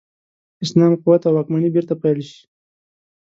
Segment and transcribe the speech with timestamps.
[0.65, 2.39] اسلام قوت او واکمني بیرته پیل شي.